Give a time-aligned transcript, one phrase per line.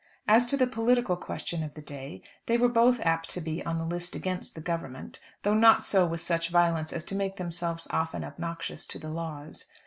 [0.27, 3.77] As to the political question of the day, they were both apt to be on
[3.77, 7.85] the list against the Government, though not so with such violence as to make themselves
[7.91, 9.67] often obnoxious to the laws.